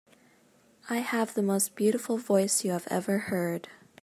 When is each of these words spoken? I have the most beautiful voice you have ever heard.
I 0.89 0.95
have 0.97 1.35
the 1.35 1.43
most 1.43 1.75
beautiful 1.75 2.17
voice 2.17 2.65
you 2.65 2.71
have 2.71 2.87
ever 2.89 3.19
heard. 3.19 3.67